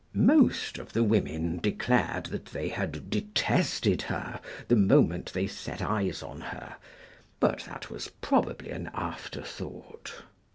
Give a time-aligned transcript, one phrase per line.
[0.15, 6.23] Most of the women declared that they had detested her the moment they set eyes
[6.23, 6.77] on her;
[7.39, 10.23] but that was probably an afterthought.